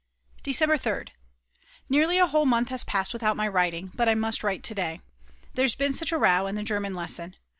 [0.41, 1.09] December 3rd.
[1.87, 4.99] Nearly a whole month has passed without my writing, but I must write to day!
[5.53, 7.35] There's been such a row in the German lesson!!